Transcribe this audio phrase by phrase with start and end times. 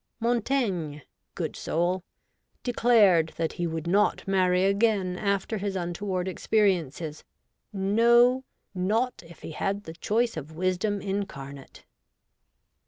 [0.19, 1.01] Montaigne—
[1.35, 2.03] good soul—
[2.63, 3.67] de clared that he.
[3.67, 7.23] would not marry again after his untoward experiences;
[7.71, 8.43] no,
[8.73, 11.85] not if he had the choice of wisdom incarnate.